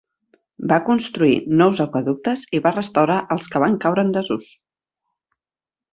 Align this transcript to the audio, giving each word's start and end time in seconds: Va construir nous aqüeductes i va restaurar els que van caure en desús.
Va 0.71 0.79
construir 0.87 1.35
nous 1.59 1.83
aqüeductes 1.85 2.47
i 2.59 2.63
va 2.67 2.73
restaurar 2.79 3.21
els 3.37 3.53
que 3.53 3.65
van 3.65 3.79
caure 3.85 4.07
en 4.09 4.13
desús. 4.17 4.53